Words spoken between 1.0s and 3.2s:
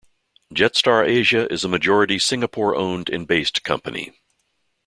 Asia is a majority Singapore-owned